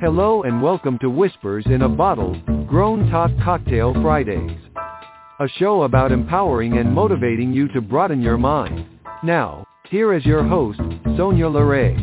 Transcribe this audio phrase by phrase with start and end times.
[0.00, 4.56] Hello and welcome to Whispers in a Bottle, Grown Talk Cocktail Fridays.
[5.40, 8.86] A show about empowering and motivating you to broaden your mind.
[9.24, 10.78] Now, here is your host,
[11.16, 11.96] Sonya LaRae.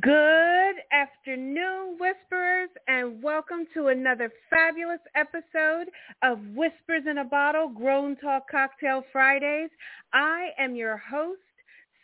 [0.00, 5.88] Good afternoon, Whisperers, and welcome to another fabulous episode
[6.24, 9.70] of Whispers in a Bottle, Grown Talk Cocktail Fridays.
[10.12, 11.38] I am your host,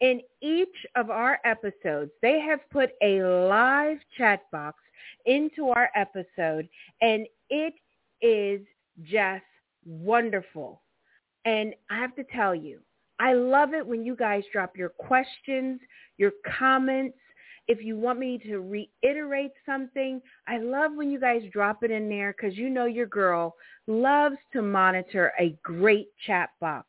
[0.00, 4.78] In each of our episodes, they have put a live chat box
[5.24, 6.68] into our episode,
[7.00, 7.74] and it
[8.20, 8.60] is
[9.02, 9.44] just
[9.86, 10.82] wonderful.
[11.44, 12.80] And I have to tell you,
[13.18, 15.80] I love it when you guys drop your questions,
[16.18, 17.16] your comments,
[17.68, 22.08] if you want me to reiterate something, I love when you guys drop it in
[22.08, 23.54] there because you know your girl
[23.86, 26.86] loves to monitor a great chat box.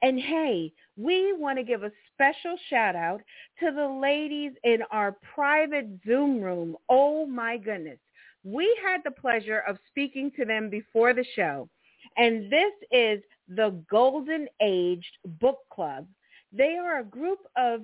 [0.00, 3.20] And hey, we want to give a special shout out
[3.60, 6.76] to the ladies in our private Zoom room.
[6.88, 7.98] Oh my goodness.
[8.44, 11.68] We had the pleasure of speaking to them before the show.
[12.16, 16.06] And this is the Golden Aged Book Club.
[16.52, 17.82] They are a group of,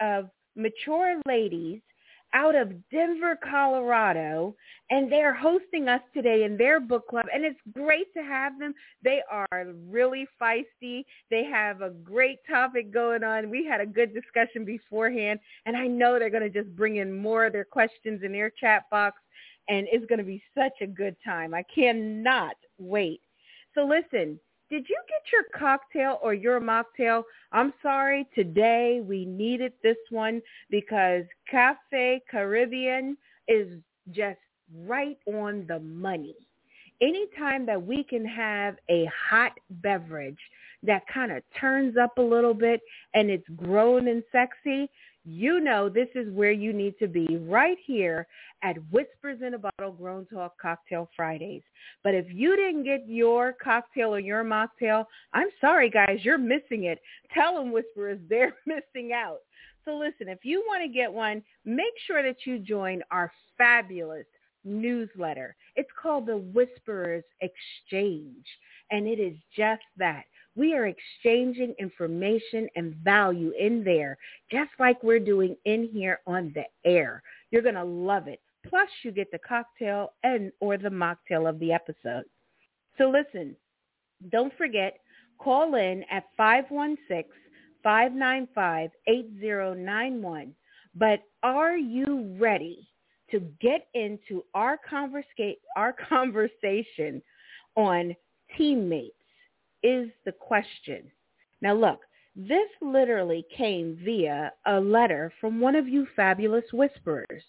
[0.00, 1.80] of mature ladies
[2.34, 4.54] out of Denver, Colorado,
[4.90, 7.24] and they're hosting us today in their book club.
[7.32, 8.74] And it's great to have them.
[9.02, 11.04] They are really feisty.
[11.30, 13.48] They have a great topic going on.
[13.48, 17.16] We had a good discussion beforehand, and I know they're going to just bring in
[17.16, 19.18] more of their questions in their chat box,
[19.68, 21.54] and it's going to be such a good time.
[21.54, 23.20] I cannot wait.
[23.74, 24.38] So listen,
[24.70, 27.22] did you get your cocktail or your mocktail?
[27.52, 33.68] I'm sorry, today we needed this one because Cafe Caribbean is
[34.10, 34.38] just
[34.84, 36.36] right on the money.
[37.00, 40.38] Anytime that we can have a hot beverage
[40.82, 42.80] that kind of turns up a little bit
[43.14, 44.90] and it's grown and sexy,
[45.28, 48.26] you know this is where you need to be right here
[48.62, 51.62] at Whispers in a Bottle Grown Talk Cocktail Fridays.
[52.02, 56.84] But if you didn't get your cocktail or your mocktail, I'm sorry guys, you're missing
[56.84, 57.00] it.
[57.32, 59.38] Tell them Whisperers they're missing out.
[59.84, 64.26] So listen, if you want to get one, make sure that you join our fabulous
[64.64, 65.56] newsletter.
[65.76, 68.44] It's called the Whisperers Exchange,
[68.90, 70.24] and it is just that.
[70.58, 74.18] We are exchanging information and value in there,
[74.50, 77.22] just like we're doing in here on the air.
[77.52, 78.40] You're going to love it.
[78.68, 82.24] Plus, you get the cocktail and or the mocktail of the episode.
[82.98, 83.54] So listen,
[84.32, 84.98] don't forget,
[85.38, 86.24] call in at
[87.86, 90.50] 516-595-8091.
[90.96, 92.88] But are you ready
[93.30, 97.22] to get into our, conversa- our conversation
[97.76, 98.16] on
[98.56, 99.14] teammates?
[99.82, 101.10] Is the question.
[101.60, 102.00] Now look,
[102.36, 107.42] this literally came via a letter from one of you fabulous whisperers.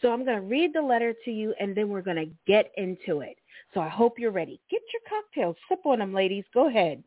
[0.00, 2.70] So I'm going to read the letter to you and then we're going to get
[2.76, 3.36] into it.
[3.74, 4.60] So I hope you're ready.
[4.70, 5.56] Get your cocktails.
[5.68, 6.44] Sip on them, ladies.
[6.54, 7.02] Go ahead.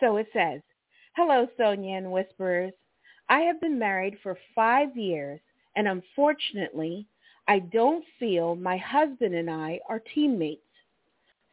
[0.00, 0.60] So it says,
[1.16, 2.72] Hello, Sonya and Whisperers.
[3.28, 5.40] I have been married for five years
[5.74, 7.06] and unfortunately,
[7.46, 10.62] I don't feel my husband and I are teammates.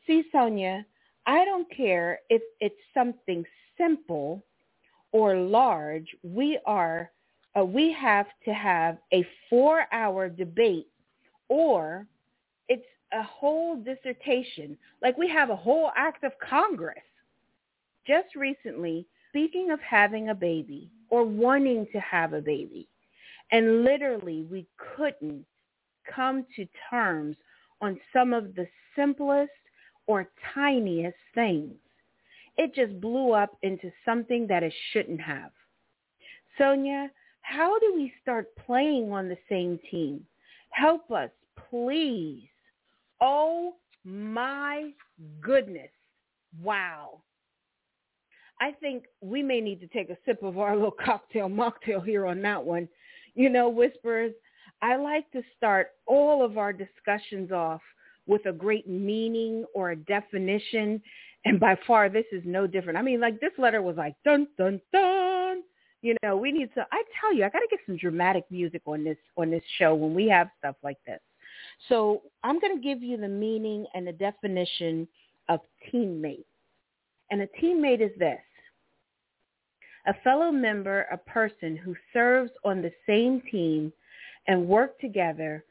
[0.05, 0.85] See, Sonya,
[1.25, 3.43] I don't care if it's something
[3.77, 4.43] simple
[5.11, 6.15] or large.
[6.23, 7.11] We are,
[7.57, 10.87] uh, we have to have a four-hour debate,
[11.49, 12.05] or
[12.69, 14.77] it's a whole dissertation.
[15.01, 17.03] Like we have a whole act of Congress.
[18.05, 22.87] Just recently, speaking of having a baby or wanting to have a baby,
[23.51, 25.45] and literally we couldn't
[26.13, 27.35] come to terms
[27.81, 29.51] on some of the simplest
[30.07, 31.73] or tiniest things.
[32.57, 35.51] It just blew up into something that it shouldn't have.
[36.57, 37.09] Sonya,
[37.41, 40.25] how do we start playing on the same team?
[40.69, 41.29] Help us,
[41.69, 42.47] please.
[43.21, 44.91] Oh my
[45.41, 45.89] goodness.
[46.61, 47.21] Wow.
[48.61, 52.25] I think we may need to take a sip of our little cocktail mocktail here
[52.25, 52.87] on that one.
[53.33, 54.33] You know, Whispers,
[54.81, 57.81] I like to start all of our discussions off
[58.27, 61.01] with a great meaning or a definition.
[61.45, 62.97] And by far, this is no different.
[62.97, 65.61] I mean, like this letter was like, dun, dun, dun.
[66.01, 68.81] You know, we need to, I tell you, I got to get some dramatic music
[68.85, 71.19] on this, on this show when we have stuff like this.
[71.89, 75.07] So I'm going to give you the meaning and the definition
[75.49, 75.61] of
[75.91, 76.45] teammate.
[77.31, 78.39] And a teammate is this.
[80.07, 83.91] A fellow member, a person who serves on the same team
[84.47, 85.63] and work together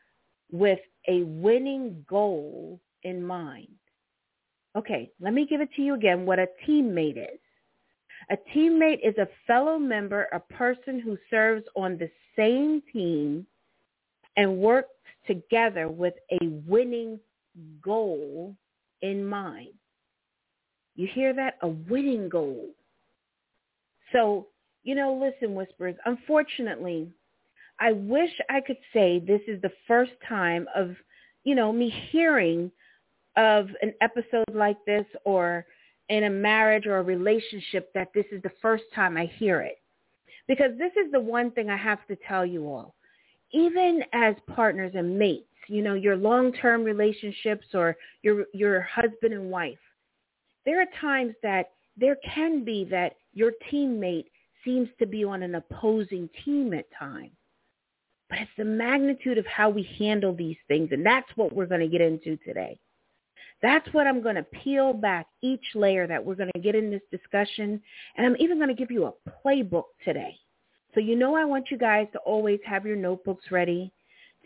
[0.50, 3.68] with a winning goal in mind.
[4.76, 7.40] Okay, let me give it to you again what a teammate is.
[8.30, 13.46] A teammate is a fellow member, a person who serves on the same team
[14.36, 14.88] and works
[15.26, 17.20] together with a winning
[17.82, 18.54] goal
[19.02, 19.74] in mind.
[20.96, 21.58] You hear that?
[21.62, 22.68] A winning goal.
[24.12, 24.46] So,
[24.84, 27.08] you know, listen, Whispers, unfortunately,
[27.84, 30.96] I wish I could say this is the first time of,
[31.44, 32.72] you know, me hearing
[33.36, 35.66] of an episode like this or
[36.08, 39.82] in a marriage or a relationship that this is the first time I hear it.
[40.48, 42.94] Because this is the one thing I have to tell you all.
[43.52, 49.50] Even as partners and mates, you know, your long-term relationships or your your husband and
[49.50, 49.84] wife,
[50.64, 54.30] there are times that there can be that your teammate
[54.64, 57.32] seems to be on an opposing team at times.
[58.30, 60.90] But it's the magnitude of how we handle these things.
[60.92, 62.78] And that's what we're going to get into today.
[63.62, 66.90] That's what I'm going to peel back each layer that we're going to get in
[66.90, 67.80] this discussion.
[68.16, 70.36] And I'm even going to give you a playbook today.
[70.94, 73.92] So you know I want you guys to always have your notebooks ready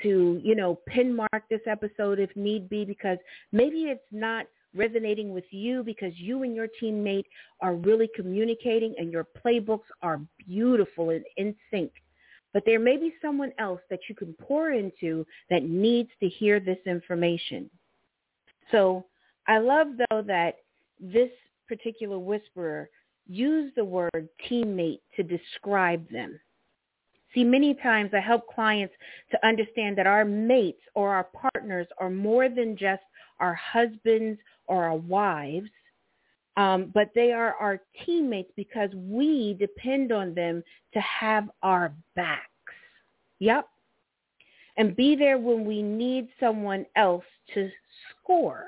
[0.02, 3.18] to, you know, pin mark this episode if need be because
[3.52, 7.24] maybe it's not resonating with you because you and your teammate
[7.60, 11.90] are really communicating and your playbooks are beautiful and in sync.
[12.58, 16.58] But there may be someone else that you can pour into that needs to hear
[16.58, 17.70] this information.
[18.72, 19.06] So
[19.46, 20.56] I love, though, that
[20.98, 21.30] this
[21.68, 22.90] particular whisperer
[23.28, 26.40] used the word teammate to describe them.
[27.32, 28.94] See, many times I help clients
[29.30, 33.04] to understand that our mates or our partners are more than just
[33.38, 35.70] our husbands or our wives,
[36.58, 40.62] um, but they are our teammates because we depend on them
[40.92, 42.42] to have our backs.
[43.38, 43.68] Yep.
[44.76, 47.24] And be there when we need someone else
[47.54, 47.70] to
[48.10, 48.66] score.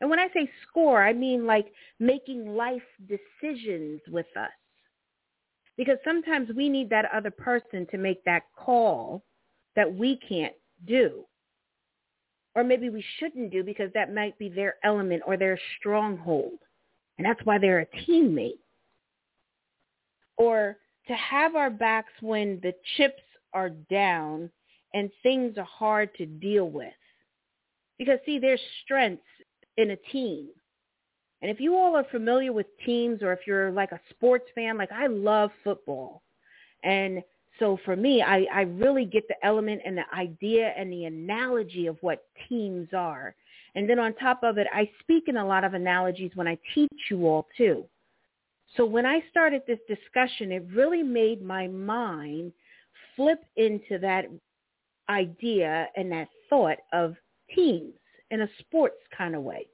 [0.00, 1.66] And when I say score, I mean like
[2.00, 4.50] making life decisions with us.
[5.76, 9.22] Because sometimes we need that other person to make that call
[9.76, 10.54] that we can't
[10.86, 11.24] do
[12.54, 16.58] or maybe we shouldn't do because that might be their element or their stronghold.
[17.18, 18.58] And that's why they're a teammate.
[20.36, 20.78] Or
[21.08, 23.22] to have our backs when the chips
[23.52, 24.50] are down
[24.94, 26.92] and things are hard to deal with.
[27.98, 29.22] Because see, there's strengths
[29.76, 30.48] in a team.
[31.42, 34.76] And if you all are familiar with teams or if you're like a sports fan,
[34.76, 36.22] like I love football.
[36.84, 37.22] And
[37.58, 41.86] so for me, I, I really get the element and the idea and the analogy
[41.86, 43.34] of what teams are.
[43.78, 46.58] And then on top of it, I speak in a lot of analogies when I
[46.74, 47.84] teach you all too.
[48.76, 52.52] So when I started this discussion, it really made my mind
[53.14, 54.24] flip into that
[55.08, 57.14] idea and that thought of
[57.54, 57.94] teams
[58.32, 59.68] in a sports kind of way.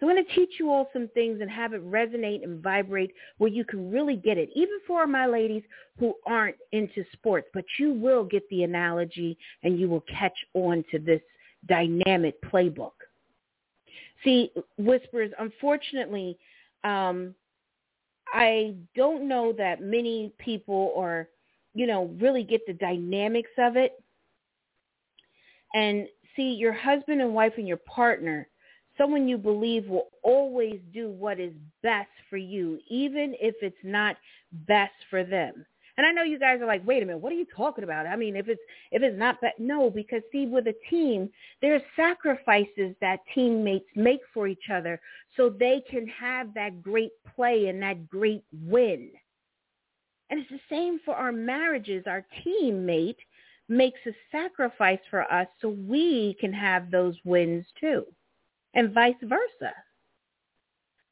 [0.00, 3.12] So I'm going to teach you all some things and have it resonate and vibrate
[3.38, 5.62] where you can really get it, even for my ladies
[6.00, 10.84] who aren't into sports, but you will get the analogy and you will catch on
[10.90, 11.22] to this
[11.68, 12.90] dynamic playbook.
[14.24, 16.38] See, Whispers, unfortunately,
[16.84, 17.34] um,
[18.32, 21.28] I don't know that many people are,
[21.74, 23.92] you know, really get the dynamics of it.
[25.74, 28.48] And see, your husband and wife and your partner–
[29.00, 34.16] someone you believe will always do what is best for you, even if it's not
[34.68, 35.64] best for them.
[36.00, 38.06] And I know you guys are like, wait a minute, what are you talking about?
[38.06, 41.28] I mean, if it's if it's not that, no, because see, with a team,
[41.60, 44.98] there's sacrifices that teammates make for each other
[45.36, 49.10] so they can have that great play and that great win.
[50.30, 52.04] And it's the same for our marriages.
[52.06, 53.18] Our teammate
[53.68, 58.06] makes a sacrifice for us so we can have those wins too
[58.72, 59.74] and vice versa.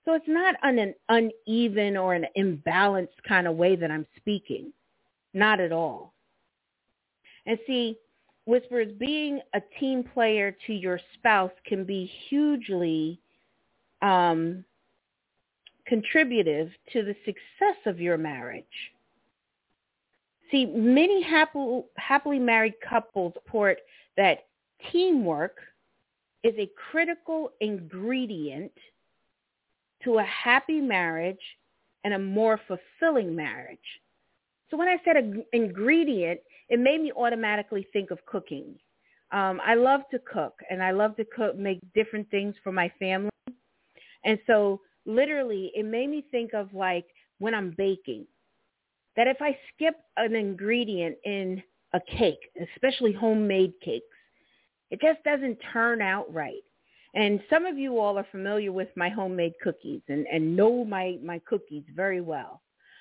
[0.07, 4.73] So it's not on an uneven or an imbalanced kind of way that I'm speaking.
[5.35, 6.15] Not at all.
[7.47, 7.99] And see,
[8.45, 13.21] whispers, being a team player to your spouse can be hugely
[14.03, 14.65] um,
[15.87, 18.65] contributive to the success of your marriage.
[20.51, 23.79] See, many happy, happily married couples report
[24.17, 24.47] that
[24.91, 25.59] teamwork
[26.43, 28.73] is a critical ingredient
[30.05, 31.41] to a happy marriage
[32.05, 33.79] and a more fulfilling marriage.
[34.71, 38.75] So when I said an ingredient, it made me automatically think of cooking.
[39.31, 42.91] Um, I love to cook, and I love to cook, make different things for my
[42.99, 43.31] family.
[44.25, 47.07] And so literally, it made me think of like
[47.39, 48.27] when I'm baking,
[49.17, 54.05] that if I skip an ingredient in a cake, especially homemade cakes,
[54.91, 56.63] it just doesn't turn out right.
[57.15, 61.19] And some of you all are familiar with my homemade cookies and, and know my,
[61.23, 62.61] my cookies very well.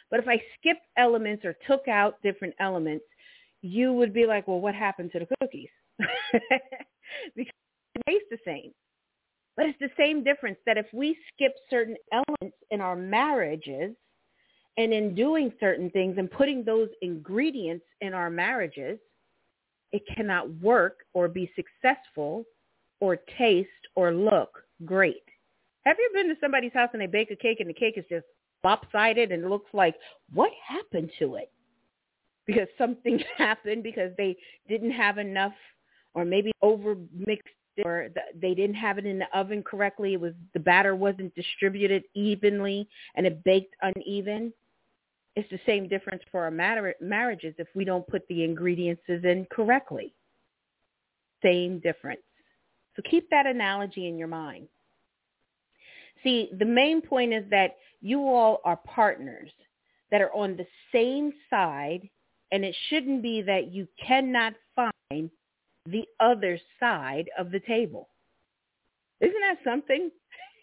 [0.10, 3.06] But if I skipped elements or took out different elements,
[3.62, 5.70] you would be like, well, what happened to the cookies?
[7.36, 7.54] because
[7.96, 8.72] it tastes the same.
[9.56, 13.96] But it's the same difference that if we skip certain elements in our marriages
[14.78, 19.00] and in doing certain things and putting those ingredients in our marriages,
[19.92, 22.46] it cannot work or be successful
[23.00, 25.24] or taste or look great.
[25.86, 28.06] Have you been to somebody's house and they bake a cake and the cake is
[28.10, 28.26] just
[28.64, 29.96] lopsided and looks like,
[30.34, 31.52] what happened to it?
[32.46, 34.36] Because something happened because they
[34.68, 35.54] didn't have enough
[36.14, 37.54] or maybe over mixed
[37.86, 38.10] or
[38.40, 40.14] they didn't have it in the oven correctly.
[40.14, 44.52] It was the batter wasn't distributed evenly and it baked uneven.
[45.36, 50.16] It's the same difference for our marriages if we don't put the ingredients in correctly.
[51.44, 52.22] Same difference.
[52.96, 54.68] So keep that analogy in your mind.
[56.24, 59.52] See, the main point is that you all are partners
[60.12, 62.10] that are on the same side,
[62.52, 65.30] and it shouldn't be that you cannot find
[65.86, 68.10] the other side of the table.
[69.20, 70.12] Isn't that something?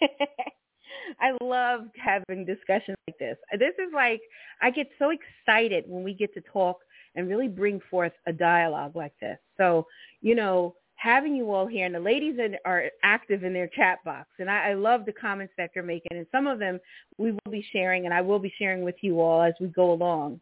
[1.20, 3.37] I love having discussions like this.
[3.58, 4.20] This is like,
[4.62, 6.78] I get so excited when we get to talk
[7.14, 9.38] and really bring forth a dialogue like this.
[9.56, 9.87] So,
[10.20, 14.26] you know, having you all here, and the ladies are active in their chat box,
[14.38, 16.80] and I, I love the comments that they're making, and some of them
[17.18, 19.92] we will be sharing, and I will be sharing with you all as we go
[19.92, 20.40] along.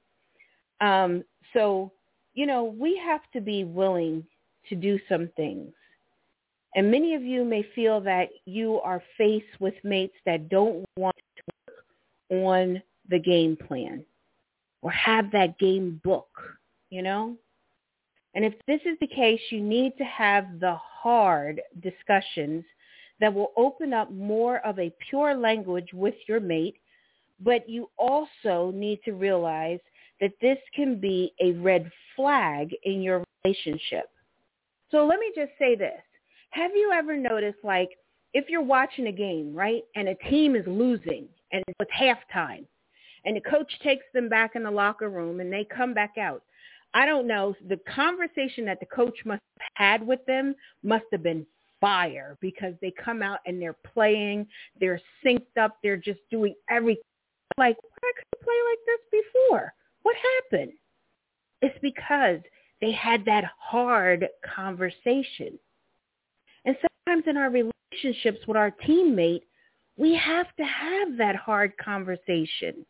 [0.81, 1.91] Um, so,
[2.35, 4.25] you know, we have to be willing
[4.69, 5.73] to do some things.
[6.77, 11.17] And many of you may feel that you are faced with mates that don't want
[11.37, 11.43] to
[12.31, 14.05] work on the game plan
[14.81, 16.31] or have that game book,
[16.89, 17.37] you know?
[18.35, 22.65] And if this is the case, you need to have the hard discussions
[23.21, 26.77] that will open up more of a pure language with your mate,
[27.41, 29.81] but you also need to realize
[30.21, 34.11] that this can be a red flag in your relationship.
[34.91, 36.01] So let me just say this.
[36.51, 37.91] Have you ever noticed like
[38.35, 42.65] if you're watching a game, right, and a team is losing and it's halftime
[43.25, 46.43] and the coach takes them back in the locker room and they come back out.
[46.95, 51.23] I don't know, the conversation that the coach must have had with them must have
[51.23, 51.47] been
[51.81, 54.47] fire because they come out and they're playing,
[54.79, 57.03] they're synced up, they're just doing everything.
[57.59, 59.75] Like, why could you play like this before?
[60.03, 60.17] What
[60.51, 60.73] happened?
[61.61, 62.41] It's because
[62.81, 65.59] they had that hard conversation.
[66.65, 69.43] And sometimes in our relationships with our teammate,
[69.97, 72.87] we have to have that hard conversation.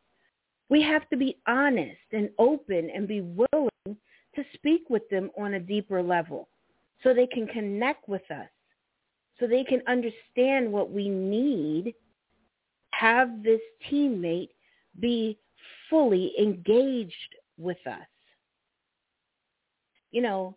[0.73, 5.53] We have to be honest and open and be willing to speak with them on
[5.53, 6.49] a deeper level
[7.03, 8.49] so they can connect with us,
[9.39, 11.93] so they can understand what we need,
[12.93, 14.49] have this teammate
[14.99, 15.39] be
[15.91, 17.13] fully engaged
[17.59, 18.09] with us.
[20.11, 20.57] You know,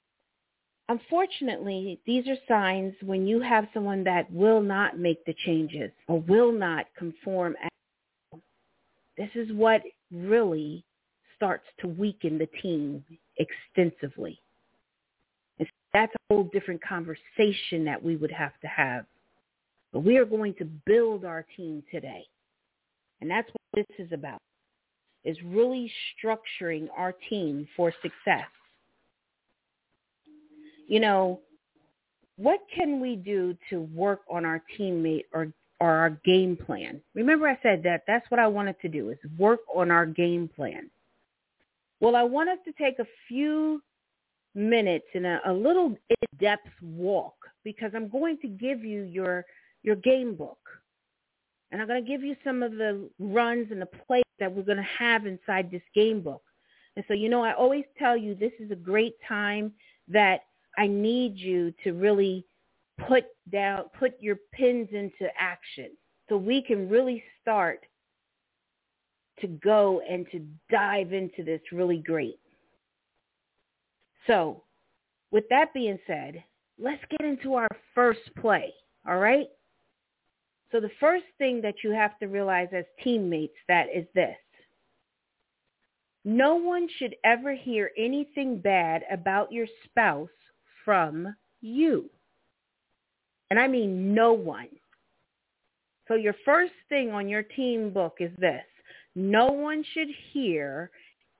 [0.87, 6.21] Unfortunately, these are signs when you have someone that will not make the changes or
[6.21, 7.55] will not conform.
[9.17, 9.81] This is what
[10.11, 10.83] really
[11.35, 13.03] starts to weaken the team
[13.37, 14.39] extensively.
[15.59, 19.05] And that's a whole different conversation that we would have to have.
[19.91, 22.25] But we are going to build our team today.
[23.21, 24.41] And that's what this is about,
[25.23, 25.91] is really
[26.23, 28.45] structuring our team for success
[30.87, 31.41] you know,
[32.37, 37.01] what can we do to work on our teammate or or our game plan?
[37.13, 40.49] Remember I said that that's what I wanted to do is work on our game
[40.55, 40.89] plan.
[41.99, 43.81] Well, I want us to take a few
[44.53, 49.45] minutes in a, a little in-depth walk because I'm going to give you your
[49.83, 50.57] your game book.
[51.71, 54.63] And I'm going to give you some of the runs and the plays that we're
[54.63, 56.41] going to have inside this game book.
[56.95, 59.73] And so, you know, I always tell you this is a great time
[60.07, 60.45] that
[60.77, 62.45] I need you to really
[63.07, 65.91] put down, put your pins into action
[66.29, 67.85] so we can really start
[69.41, 72.39] to go and to dive into this really great.
[74.27, 74.63] So
[75.31, 76.43] with that being said,
[76.79, 78.73] let's get into our first play,
[79.07, 79.47] all right?
[80.71, 84.35] So the first thing that you have to realize as teammates that is this.
[86.23, 90.27] No one should ever hear anything bad about your spouse
[90.83, 92.09] from you.
[93.49, 94.69] And I mean no one.
[96.07, 98.63] So your first thing on your team book is this.
[99.15, 100.91] No one should hear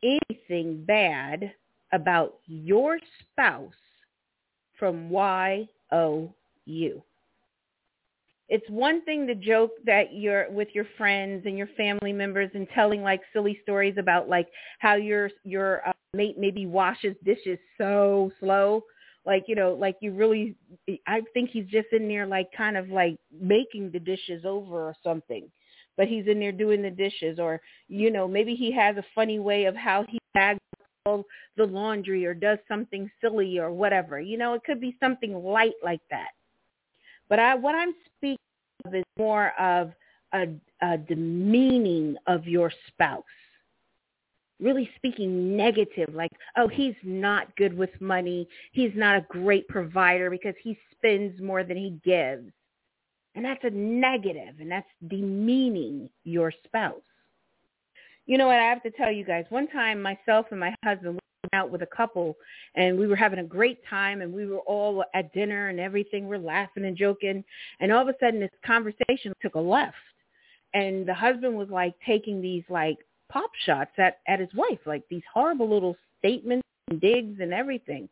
[0.03, 1.53] anything bad
[1.93, 3.74] about your spouse
[4.79, 5.09] from
[6.65, 7.03] YOU.
[8.47, 12.67] It's one thing to joke that you're with your friends and your family members and
[12.75, 14.47] telling like silly stories about like
[14.79, 18.83] how your your uh, mate maybe washes dishes so slow
[19.25, 20.55] like you know like you really
[21.08, 24.96] i think he's just in there like kind of like making the dishes over or
[25.03, 25.50] something.
[25.98, 29.39] But he's in there doing the dishes or you know maybe he has a funny
[29.39, 30.60] way of how he bags
[31.05, 31.24] all
[31.55, 34.20] the laundry or does something silly or whatever.
[34.20, 36.29] You know it could be something light like that.
[37.29, 38.38] But i what i'm speaking
[38.86, 39.94] of is more of
[40.34, 40.48] a,
[40.82, 43.24] a demeaning of your spouse
[44.59, 48.47] really speaking negative, like, oh, he's not good with money.
[48.71, 52.51] He's not a great provider because he spends more than he gives.
[53.35, 57.01] And that's a negative, and that's demeaning your spouse.
[58.25, 58.59] You know what?
[58.59, 61.81] I have to tell you guys, one time myself and my husband went out with
[61.81, 62.38] a couple,
[62.75, 66.27] and we were having a great time, and we were all at dinner and everything.
[66.27, 67.43] We're laughing and joking.
[67.81, 69.95] And all of a sudden, this conversation took a left.
[70.74, 72.97] And the husband was like taking these like
[73.32, 78.10] pop shots at, at his wife, like these horrible little statements and digs and everything.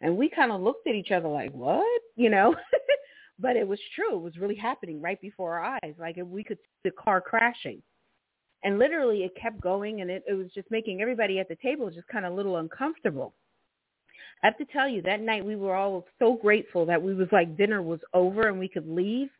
[0.00, 1.84] And we kind of looked at each other like, what?
[2.16, 2.52] You know?
[3.38, 4.16] but it was true.
[4.16, 5.94] It was really happening right before our eyes.
[6.00, 7.80] Like we could see the car crashing.
[8.64, 11.90] And literally it kept going and it, it was just making everybody at the table
[11.90, 13.34] just kind of a little uncomfortable.
[14.42, 17.28] I have to tell you, that night we were all so grateful that we was
[17.30, 19.30] like dinner was over and we could leave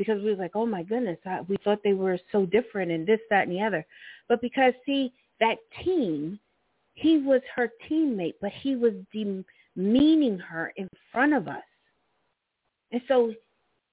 [0.00, 3.06] because we was like, oh my goodness, I, we thought they were so different and
[3.06, 3.84] this, that, and the other.
[4.30, 6.40] But because see, that team,
[6.94, 11.62] he was her teammate, but he was demeaning her in front of us.
[12.92, 13.34] And so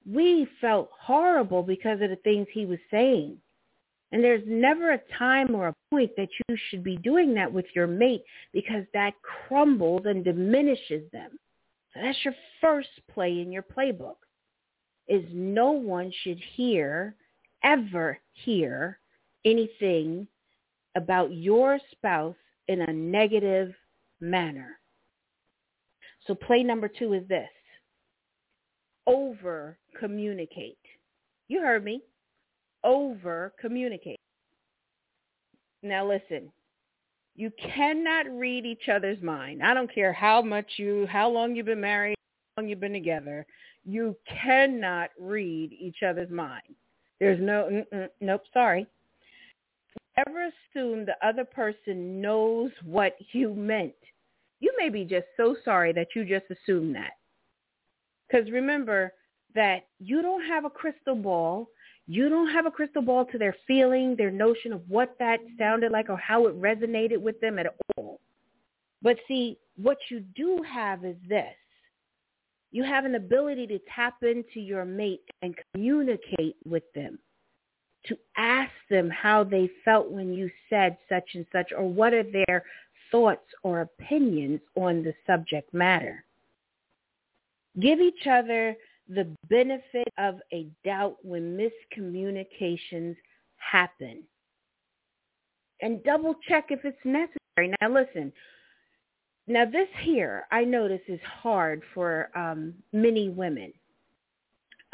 [0.10, 3.36] we felt horrible because of the things he was saying.
[4.14, 7.66] And there's never a time or a point that you should be doing that with
[7.76, 9.12] your mate because that
[9.50, 11.32] crumbles and diminishes them.
[11.94, 14.16] So that's your first play in your playbook
[15.08, 17.16] is no one should hear,
[17.64, 19.00] ever hear
[19.46, 20.28] anything
[20.96, 22.36] about your spouse
[22.68, 23.74] in a negative
[24.20, 24.80] manner.
[26.26, 27.50] So play number two is this.
[29.06, 30.78] Over communicate.
[31.48, 32.02] You heard me.
[32.84, 34.20] Over communicate.
[35.82, 36.52] Now listen,
[37.36, 39.64] you cannot read each other's mind.
[39.64, 42.17] I don't care how much you, how long you've been married,
[42.58, 43.46] long you've been together
[43.88, 46.76] you cannot read each other's mind.
[47.20, 47.86] There's no,
[48.20, 48.86] nope, sorry.
[50.18, 53.94] Never assume the other person knows what you meant.
[54.60, 57.14] You may be just so sorry that you just assumed that.
[58.28, 59.14] Because remember
[59.56, 61.70] that you don't have a crystal ball.
[62.08, 65.92] You don't have a crystal ball to their feeling, their notion of what that sounded
[65.92, 68.20] like or how it resonated with them at all.
[69.02, 71.54] But see, what you do have is this
[72.72, 77.18] you have an ability to tap into your mate and communicate with them,
[78.06, 82.24] to ask them how they felt when you said such and such, or what are
[82.24, 82.64] their
[83.12, 86.24] thoughts or opinions on the subject matter.
[87.80, 88.76] Give each other
[89.08, 93.16] the benefit of a doubt when miscommunications
[93.58, 94.24] happen.
[95.82, 97.74] And double check if it's necessary.
[97.82, 98.34] Now listen,
[99.48, 103.72] now this here, I notice, is hard for um, many women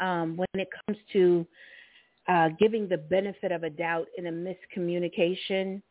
[0.00, 1.46] um, when it comes to
[2.28, 5.82] uh, giving the benefit of a doubt in a miscommunication,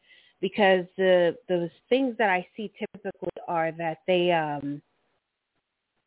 [0.41, 4.81] because the the things that I see typically are that they um,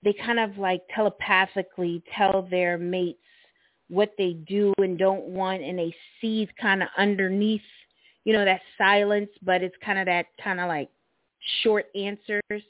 [0.03, 3.19] they kind of like telepathically tell their mates
[3.89, 7.61] what they do and don't want, and they see kind of underneath,
[8.25, 10.89] you know, that silence, but it's kind of that kind of like
[11.63, 12.63] short answers,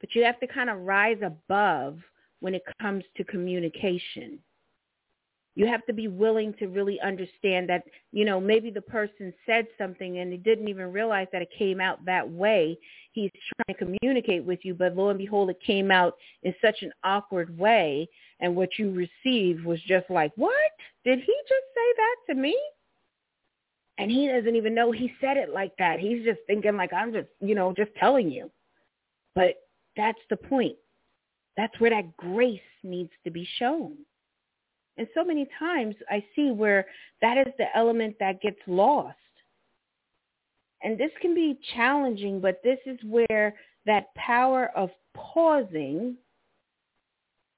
[0.00, 1.98] but you have to kind of rise above
[2.40, 4.38] when it comes to communication.
[5.56, 9.66] You have to be willing to really understand that, you know, maybe the person said
[9.76, 12.78] something and he didn't even realize that it came out that way.
[13.12, 16.82] He's trying to communicate with you, but lo and behold, it came out in such
[16.82, 18.08] an awkward way.
[18.38, 20.54] And what you received was just like, what?
[21.04, 22.56] Did he just say that to me?
[24.00, 26.00] And he doesn't even know he said it like that.
[26.00, 28.50] He's just thinking like, I'm just, you know, just telling you.
[29.34, 29.56] But
[29.94, 30.76] that's the point.
[31.58, 33.92] That's where that grace needs to be shown.
[34.96, 36.86] And so many times I see where
[37.20, 39.16] that is the element that gets lost.
[40.82, 46.16] And this can be challenging, but this is where that power of pausing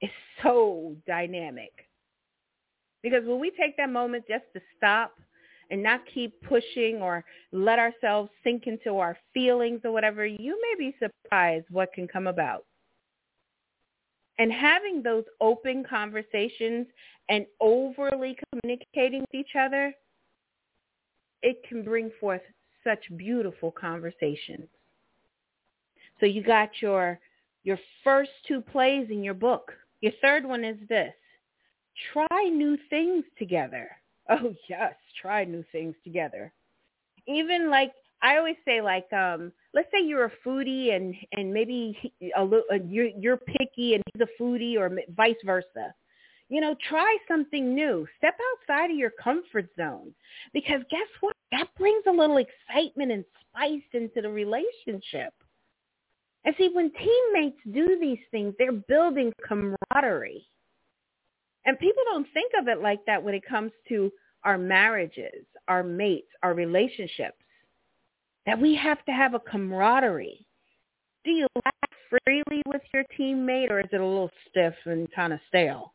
[0.00, 0.10] is
[0.42, 1.70] so dynamic.
[3.00, 5.14] Because when we take that moment just to stop
[5.72, 10.78] and not keep pushing or let ourselves sink into our feelings or whatever, you may
[10.78, 12.66] be surprised what can come about.
[14.38, 16.86] And having those open conversations
[17.30, 19.94] and overly communicating with each other,
[21.42, 22.42] it can bring forth
[22.84, 24.68] such beautiful conversations.
[26.20, 27.18] So you got your
[27.64, 29.72] your first two plays in your book.
[30.00, 31.14] Your third one is this.
[32.12, 33.88] Try new things together.
[34.28, 36.52] Oh yes, try new things together.
[37.26, 42.12] Even like I always say like um let's say you're a foodie and and maybe
[42.36, 45.94] a little uh, you're you're picky and he's a foodie or vice versa.
[46.48, 48.06] You know, try something new.
[48.18, 50.14] Step outside of your comfort zone
[50.52, 51.34] because guess what?
[51.50, 55.32] That brings a little excitement and spice into the relationship.
[56.44, 60.46] And see, when teammates do these things, they're building camaraderie.
[61.64, 64.10] And people don't think of it like that when it comes to
[64.44, 67.36] our marriages, our mates, our relationships
[68.46, 70.44] that we have to have a camaraderie.
[71.24, 75.32] Do you laugh freely with your teammate or is it a little stiff and kind
[75.32, 75.94] of stale?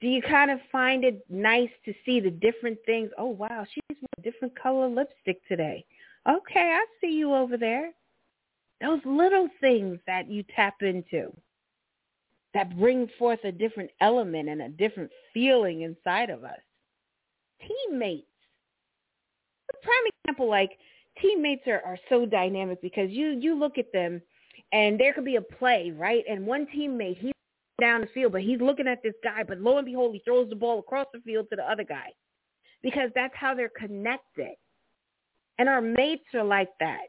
[0.00, 3.10] Do you kind of find it nice to see the different things?
[3.18, 5.84] Oh, wow, she's wearing a different color lipstick today.
[6.28, 7.92] Okay, I see you over there.
[8.80, 11.32] Those little things that you tap into
[12.54, 16.58] that bring forth a different element and a different feeling inside of us.
[17.60, 18.26] Teammates
[19.70, 20.78] a prime example, like
[21.20, 24.20] teammates are, are so dynamic because you you look at them
[24.72, 26.24] and there could be a play, right?
[26.28, 27.32] And one teammate, he's
[27.80, 30.48] down the field, but he's looking at this guy, but lo and behold, he throws
[30.48, 32.10] the ball across the field to the other guy
[32.82, 34.54] because that's how they're connected.
[35.58, 37.06] And our mates are like that.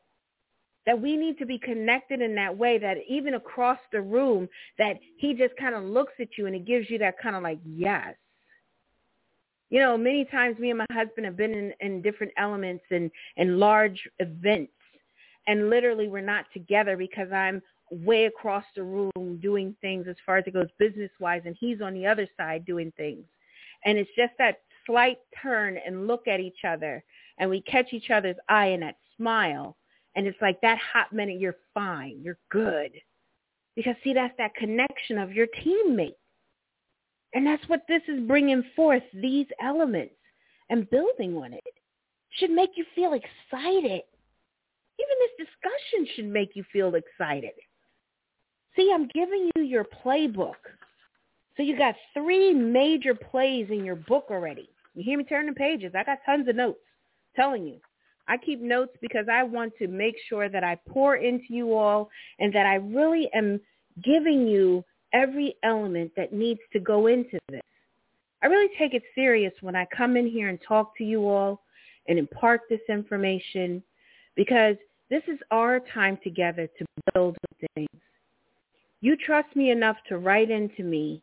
[0.88, 4.98] That we need to be connected in that way that even across the room that
[5.18, 7.60] he just kind of looks at you and it gives you that kind of like,
[7.64, 8.16] yes,
[9.70, 13.12] you know, many times me and my husband have been in, in different elements and,
[13.36, 14.72] and large events.
[15.48, 20.38] And literally we're not together because I'm way across the room doing things as far
[20.38, 23.26] as it goes business wise and he's on the other side doing things.
[23.86, 27.04] And it's just that slight turn and look at each other
[27.38, 29.76] and we catch each other's eye and that smile
[30.18, 32.92] and it's like that hot minute you're fine, you're good.
[33.76, 36.16] Because see that's that connection of your teammate.
[37.36, 40.16] And that's what this is bringing forth, these elements
[40.72, 41.64] and building on it
[42.32, 44.02] should make you feel excited.
[45.00, 47.52] Even this discussion should make you feel excited.
[48.76, 50.56] See, I'm giving you your playbook.
[51.56, 54.70] So you got three major plays in your book already.
[54.96, 55.94] You hear me turning pages.
[55.96, 56.80] I got tons of notes
[57.36, 57.80] telling you.
[58.28, 62.10] I keep notes because I want to make sure that I pour into you all
[62.40, 63.60] and that I really am
[64.04, 67.62] giving you every element that needs to go into this.
[68.44, 71.62] I really take it serious when I come in here and talk to you all
[72.08, 73.82] and impart this information
[74.36, 74.76] because
[75.10, 77.38] this is our time together to build
[77.76, 77.90] things.
[79.02, 81.22] You trust me enough to write into me,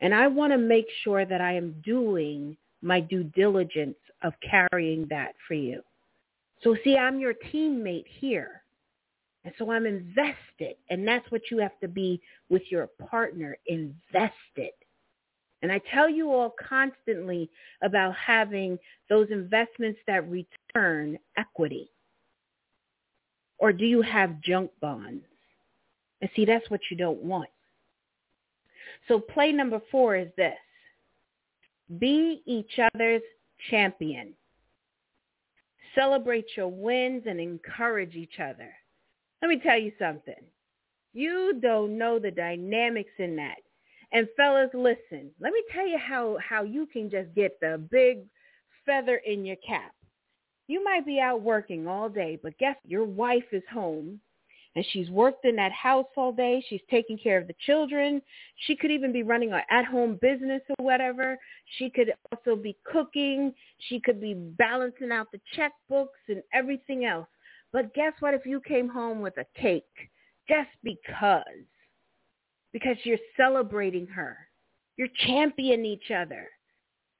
[0.00, 5.06] and I want to make sure that I am doing my due diligence of carrying
[5.10, 5.82] that for you.
[6.62, 8.62] So see, I'm your teammate here.
[9.44, 10.76] And so I'm invested.
[10.90, 14.72] And that's what you have to be with your partner, invested.
[15.62, 17.50] And I tell you all constantly
[17.82, 21.90] about having those investments that return equity.
[23.58, 25.24] Or do you have junk bonds?
[26.20, 27.48] And see, that's what you don't want.
[29.08, 30.54] So play number four is this.
[31.98, 33.22] Be each other's
[33.70, 34.34] champion.
[35.96, 38.72] Celebrate your wins and encourage each other.
[39.42, 40.34] Let me tell you something.
[41.12, 43.56] You don't know the dynamics in that.
[44.12, 48.24] And fellas, listen, let me tell you how, how you can just get the big
[48.84, 49.92] feather in your cap.
[50.68, 54.20] You might be out working all day, but guess your wife is home
[54.76, 56.62] and she's worked in that house all day.
[56.68, 58.20] She's taking care of the children.
[58.66, 61.38] She could even be running an at-home business or whatever.
[61.78, 63.54] She could also be cooking.
[63.88, 67.26] She could be balancing out the checkbooks and everything else.
[67.72, 69.84] But guess what if you came home with a cake
[70.46, 71.42] just because?
[72.72, 74.36] Because you're celebrating her.
[74.98, 76.48] You're championing each other.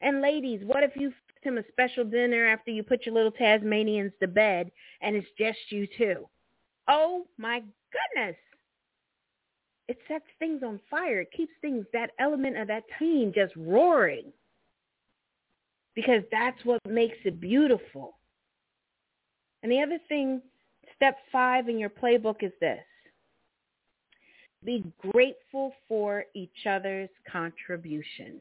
[0.03, 1.11] And ladies, what if you
[1.43, 5.59] him a special dinner after you put your little Tasmanians to bed and it's just
[5.71, 6.29] you two?
[6.89, 8.37] Oh my goodness.
[9.89, 11.21] It sets things on fire.
[11.21, 14.33] It keeps things, that element of that team just roaring.
[15.95, 18.19] Because that's what makes it beautiful.
[19.63, 20.43] And the other thing,
[20.95, 22.81] step five in your playbook is this.
[24.65, 28.41] Be grateful for each other's contributions.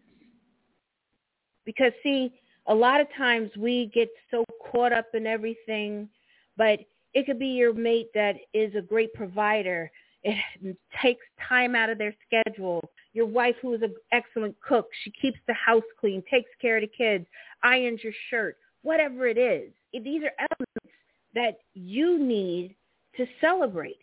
[1.66, 2.34] Because see,
[2.68, 6.10] a lot of times we get so caught up in everything,
[6.58, 6.80] but
[7.16, 9.90] it could be your mate that is a great provider.
[10.24, 10.38] It
[11.02, 12.88] takes time out of their schedule.
[13.14, 14.88] Your wife who is an excellent cook.
[15.04, 17.26] She keeps the house clean, takes care of the kids,
[17.64, 19.72] irons your shirt, whatever it is.
[19.94, 20.98] These are elements
[21.34, 22.76] that you need
[23.16, 24.00] to celebrate.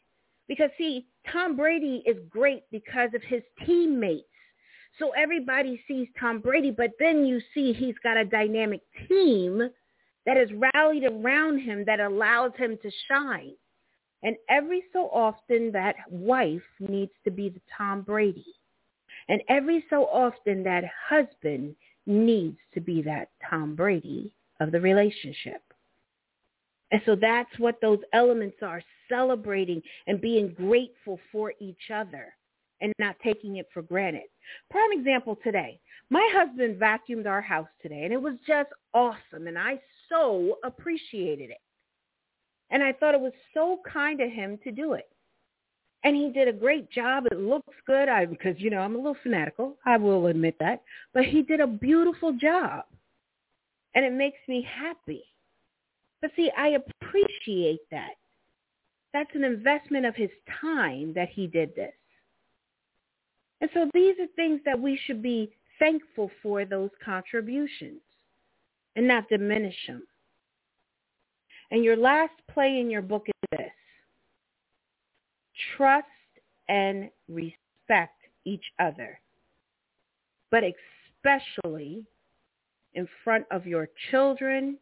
[0.49, 4.25] Because see, Tom Brady is great because of his teammates.
[4.99, 9.71] So everybody sees Tom Brady, but then you see he's got a dynamic team
[10.27, 13.53] that is rallied around him that allows him to shine.
[14.23, 18.47] And every so often that wife needs to be the Tom Brady.
[19.29, 21.75] And every so often that husband
[22.07, 25.63] needs to be that Tom Brady of the relationship.
[26.93, 32.35] And so that's what those elements are, celebrating and being grateful for each other
[32.81, 34.25] and not taking it for granted.
[34.71, 35.81] Prime example today.
[36.11, 39.81] My husband vacuumed our house today and it was just awesome and I
[40.13, 41.61] so appreciated it.
[42.71, 45.09] And I thought it was so kind of him to do it.
[46.05, 47.25] And he did a great job.
[47.31, 48.09] It looks good.
[48.09, 49.77] I because you know I'm a little fanatical.
[49.87, 50.83] I will admit that.
[51.15, 52.85] But he did a beautiful job,
[53.95, 55.23] and it makes me happy.
[56.21, 58.15] But see, I appreciate that.
[59.13, 61.93] That's an investment of his time that he did this.
[63.61, 68.01] And so these are things that we should be thankful for those contributions
[68.97, 70.03] and not diminish them.
[71.71, 73.71] And your last play in your book is this.
[75.77, 76.07] Trust
[76.69, 79.21] and respect each other,
[80.51, 82.05] but especially
[82.95, 84.77] in front of your children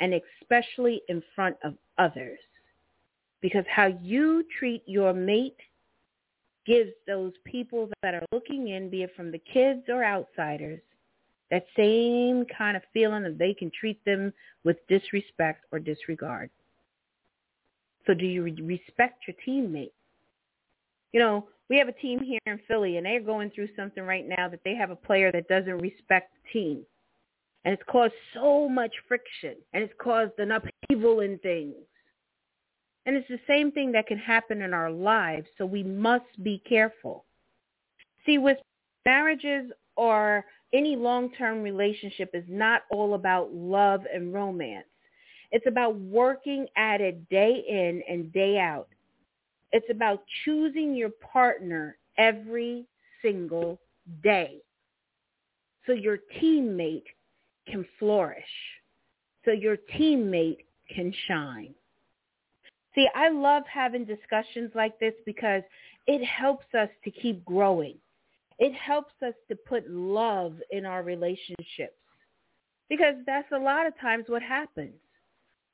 [0.00, 2.38] and especially in front of others.
[3.40, 5.56] Because how you treat your mate
[6.66, 10.80] gives those people that are looking in, be it from the kids or outsiders,
[11.54, 14.32] that same kind of feeling that they can treat them
[14.64, 16.50] with disrespect or disregard.
[18.08, 19.92] So do you respect your teammate?
[21.12, 24.26] You know, we have a team here in Philly and they're going through something right
[24.26, 26.80] now that they have a player that doesn't respect the team.
[27.64, 31.76] And it's caused so much friction and it's caused an upheaval in things.
[33.06, 36.60] And it's the same thing that can happen in our lives, so we must be
[36.68, 37.24] careful.
[38.26, 38.58] See, with
[39.06, 44.86] marriages or any long-term relationship is not all about love and romance.
[45.52, 48.88] It's about working at it day in and day out.
[49.72, 52.86] It's about choosing your partner every
[53.22, 53.80] single
[54.22, 54.58] day
[55.86, 57.04] so your teammate
[57.68, 58.44] can flourish,
[59.44, 61.74] so your teammate can shine.
[62.94, 65.62] See, I love having discussions like this because
[66.06, 67.96] it helps us to keep growing.
[68.58, 71.98] It helps us to put love in our relationships
[72.88, 74.94] because that's a lot of times what happens.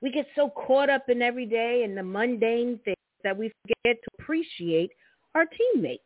[0.01, 3.99] We get so caught up in every day and the mundane things that we forget
[4.03, 4.91] to appreciate
[5.35, 6.01] our teammate.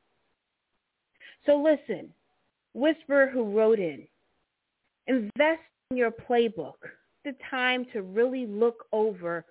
[1.47, 2.13] So listen,
[2.73, 4.07] Whisper who wrote in,
[5.07, 6.75] invest in your playbook,
[7.25, 9.45] the time to really look over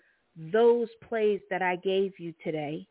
[0.51, 2.85] those plays that I gave you today.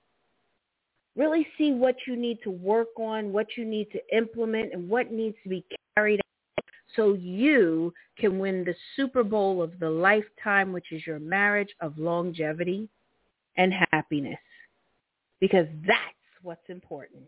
[1.17, 5.13] Really see what you need to work on, what you need to implement, and what
[5.13, 6.65] needs to be carried out
[6.97, 11.99] so you can win the Super Bowl of the lifetime, which is your marriage of
[11.99, 12.89] longevity
[13.57, 14.39] and happiness.
[15.41, 15.99] Because that's
[16.43, 17.23] what's important.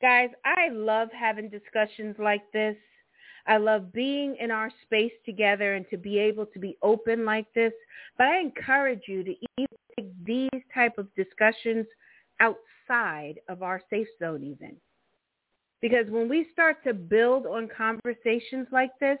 [0.00, 2.76] Guys, I love having discussions like this.
[3.46, 7.46] I love being in our space together and to be able to be open like
[7.54, 7.72] this.
[8.16, 11.86] But I encourage you to even take these type of discussions
[12.40, 14.76] outside of our safe zone even.
[15.80, 19.18] Because when we start to build on conversations like this,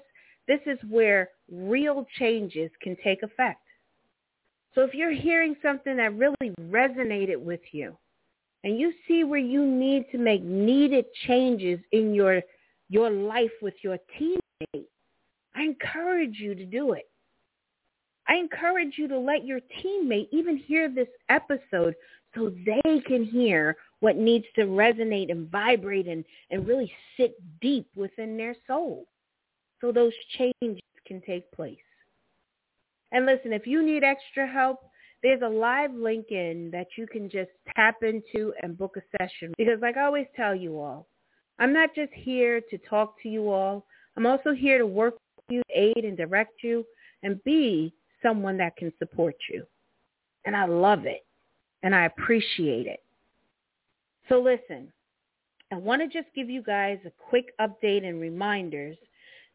[0.48, 3.60] this is where real changes can take effect.
[4.74, 7.96] So if you're hearing something that really resonated with you
[8.64, 12.42] and you see where you need to make needed changes in your
[12.90, 14.86] your life with your teammate,
[15.54, 17.08] I encourage you to do it.
[18.26, 21.94] I encourage you to let your teammate even hear this episode
[22.34, 27.88] so they can hear what needs to resonate and vibrate and, and really sit deep
[27.96, 29.06] within their soul
[29.80, 31.78] so those changes can take place.
[33.12, 34.80] And listen, if you need extra help,
[35.22, 39.52] there's a live link in that you can just tap into and book a session.
[39.56, 41.08] Because like I always tell you all,
[41.58, 43.86] I'm not just here to talk to you all.
[44.16, 46.84] I'm also here to work with you, aid and direct you,
[47.22, 49.64] and be someone that can support you.
[50.44, 51.24] And I love it.
[51.82, 53.02] And I appreciate it.
[54.28, 54.92] So listen,
[55.72, 58.96] I want to just give you guys a quick update and reminders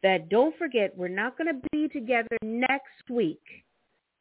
[0.03, 3.41] that don't forget we're not going to be together next week,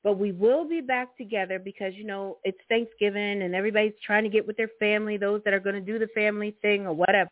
[0.03, 4.31] but we will be back together because, you know, it's Thanksgiving and everybody's trying to
[4.31, 7.31] get with their family, those that are going to do the family thing or whatever.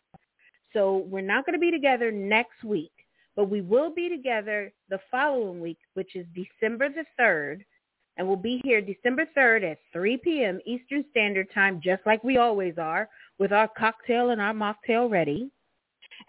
[0.73, 2.91] So we're not going to be together next week,
[3.35, 7.61] but we will be together the following week, which is December the 3rd.
[8.17, 10.59] And we'll be here December 3rd at 3 p.m.
[10.65, 15.49] Eastern Standard Time, just like we always are, with our cocktail and our mocktail ready.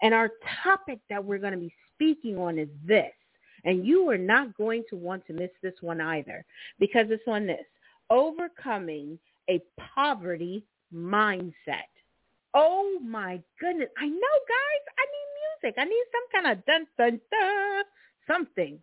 [0.01, 0.31] And our
[0.63, 3.11] topic that we're going to be speaking on is this.
[3.65, 6.45] And you are not going to want to miss this one either
[6.79, 7.65] because it's on this.
[8.09, 9.19] Overcoming
[9.49, 9.61] a
[9.95, 11.89] poverty mindset.
[12.53, 13.89] Oh my goodness.
[13.97, 15.75] I know guys, I need music.
[15.79, 17.83] I need some kind of dun dun dun
[18.27, 18.79] something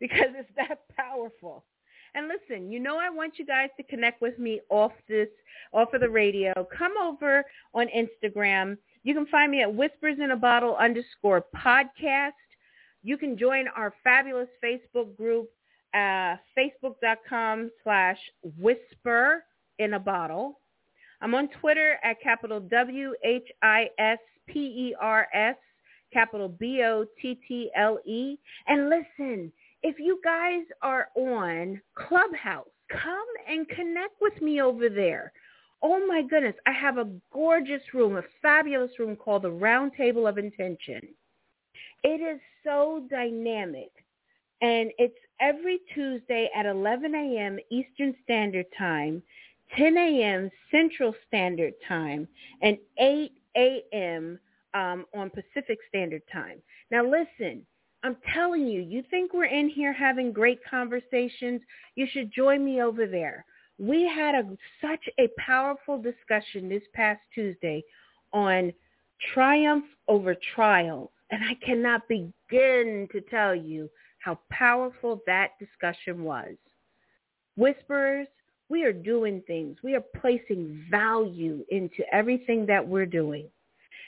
[0.00, 1.64] because it's that powerful.
[2.16, 5.28] And listen, you know I want you guys to connect with me off this
[5.74, 6.66] off of the radio.
[6.76, 8.78] Come over on Instagram.
[9.02, 12.32] You can find me at whispers in a bottle underscore podcast.
[13.02, 15.50] You can join our fabulous Facebook group,
[15.92, 18.16] uh, facebook.com slash
[18.58, 19.44] whisper
[19.78, 20.60] in a bottle.
[21.20, 23.16] I'm on Twitter at capital W-H-I-S-P-E-R-S,
[26.12, 28.38] capital B-O-T-T-L-E.
[28.68, 35.32] And listen, if you guys are on Clubhouse, come and connect with me over there.
[35.82, 40.26] Oh my goodness, I have a gorgeous room, a fabulous room called the Round Table
[40.26, 41.02] of Intention.
[42.02, 43.90] It is so dynamic.
[44.62, 47.58] And it's every Tuesday at 11 a.m.
[47.70, 49.22] Eastern Standard Time,
[49.76, 50.50] 10 a.m.
[50.70, 52.26] Central Standard Time,
[52.62, 54.38] and 8 a.m.
[54.74, 56.58] Um, on Pacific Standard Time.
[56.90, 57.66] Now listen,
[58.06, 61.60] I'm telling you, you think we're in here having great conversations?
[61.96, 63.44] You should join me over there.
[63.78, 67.82] We had a, such a powerful discussion this past Tuesday
[68.32, 68.72] on
[69.34, 76.54] triumph over trials and I cannot begin to tell you how powerful that discussion was.
[77.56, 78.28] Whisperers,
[78.68, 79.78] we are doing things.
[79.82, 83.48] We are placing value into everything that we're doing.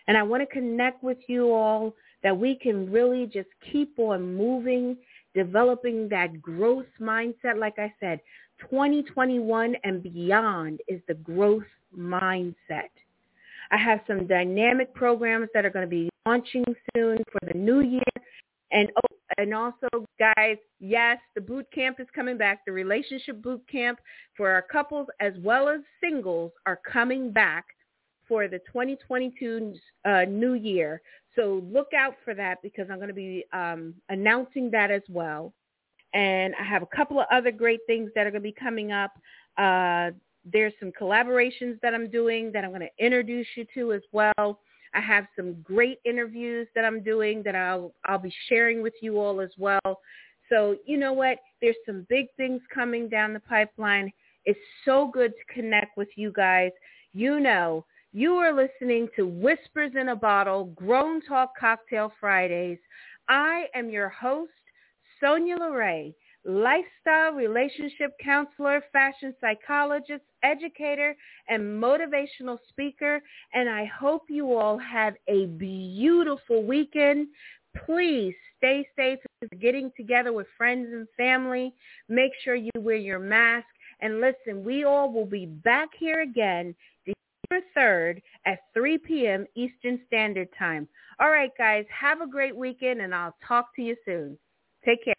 [0.07, 4.37] And I want to connect with you all that we can really just keep on
[4.37, 4.96] moving,
[5.35, 7.59] developing that growth mindset.
[7.59, 8.20] Like I said,
[8.61, 11.62] 2021 and beyond is the growth
[11.96, 12.90] mindset.
[13.70, 17.81] I have some dynamic programs that are going to be launching soon for the new
[17.81, 18.02] year.
[18.70, 22.64] And oh, and also, guys, yes, the boot camp is coming back.
[22.64, 24.00] The relationship boot camp
[24.37, 27.66] for our couples as well as singles are coming back
[28.26, 31.00] for the 2022 uh, new year.
[31.38, 35.53] So look out for that because I'm going to be um, announcing that as well.
[36.12, 38.92] And I have a couple of other great things that are going to be coming
[38.92, 39.12] up.
[39.57, 40.11] Uh,
[40.51, 44.61] there's some collaborations that I'm doing that I'm going to introduce you to as well.
[44.94, 49.20] I have some great interviews that I'm doing that I'll I'll be sharing with you
[49.20, 50.01] all as well.
[50.48, 51.38] So you know what?
[51.61, 54.11] There's some big things coming down the pipeline.
[54.46, 56.70] It's so good to connect with you guys.
[57.12, 62.79] You know, you are listening to Whispers in a Bottle, Grown Talk Cocktail Fridays.
[63.29, 64.53] I am your host,
[65.21, 71.14] Sonya LaRae lifestyle relationship counselor, fashion psychologist, educator,
[71.49, 73.21] and motivational speaker.
[73.53, 77.29] And I hope you all have a beautiful weekend.
[77.85, 79.18] Please stay safe
[79.61, 81.75] getting together with friends and family.
[82.09, 83.67] Make sure you wear your mask.
[84.00, 86.75] And listen, we all will be back here again
[87.51, 89.46] December 3rd at 3 p.m.
[89.55, 90.88] Eastern Standard Time.
[91.21, 94.38] All right, guys, have a great weekend, and I'll talk to you soon.
[94.85, 95.15] Take care.